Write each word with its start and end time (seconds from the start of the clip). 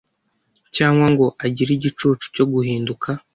cyangwa 0.75 1.05
ngo 1.13 1.25
agire 1.45 1.71
igicucu 1.73 2.25
cyo 2.35 2.45
guhinduka, 2.51 3.09